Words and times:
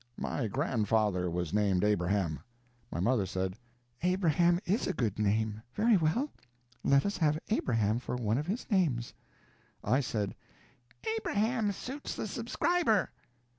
My 0.17 0.47
grandfather 0.47 1.29
was 1.29 1.53
named 1.53 1.83
Abraham." 1.83 2.39
My 2.91 2.99
mother 2.99 3.27
said: 3.27 3.53
"Abraham 4.01 4.59
is 4.65 4.87
a 4.87 4.93
good 4.95 5.19
name. 5.19 5.61
Very 5.75 5.95
well. 5.95 6.31
Let 6.83 7.05
us 7.05 7.17
have 7.17 7.37
Abraham 7.49 7.99
for 7.99 8.15
one 8.15 8.39
of 8.39 8.47
his 8.47 8.67
names." 8.71 9.13
I 9.83 9.99
said: 9.99 10.33
"Abraham 11.17 11.71
suits 11.71 12.15
the 12.15 12.25
subscriber." 12.25 13.11